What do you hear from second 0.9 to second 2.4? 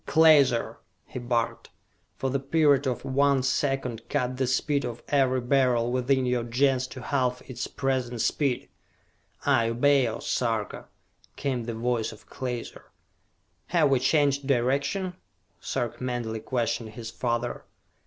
he barked, "for the